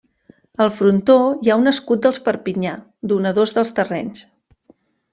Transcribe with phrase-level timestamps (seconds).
[0.63, 2.75] Al frontó hi ha un escut dels Perpinyà,
[3.15, 4.29] donadors dels terrenys.